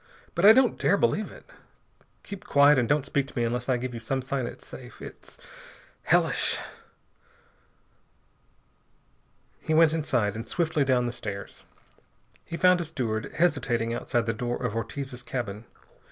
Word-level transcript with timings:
"But 0.33 0.45
I 0.45 0.51
don't 0.51 0.79
dare 0.79 0.97
believe 0.97 1.31
it. 1.31 1.47
Keep 2.23 2.45
quiet 2.45 2.79
and 2.79 2.89
don't 2.89 3.05
speak 3.05 3.27
to 3.27 3.37
me 3.37 3.43
unless 3.43 3.69
I 3.69 3.77
give 3.77 3.93
you 3.93 3.99
some 3.99 4.23
sign 4.23 4.47
it's 4.47 4.65
safe! 4.65 4.99
It's 4.99 5.37
hellish!" 6.01 6.57
He 9.59 9.75
went 9.75 9.93
inside 9.93 10.33
and 10.35 10.47
swiftly 10.47 10.83
down 10.83 11.05
the 11.05 11.11
stairs. 11.11 11.65
He 12.43 12.57
found 12.57 12.81
a 12.81 12.85
steward 12.85 13.31
hesitating 13.35 13.93
outside 13.93 14.25
the 14.25 14.33
door 14.33 14.55
of 14.63 14.75
Ortiz's 14.75 15.21
cabin. 15.21 15.65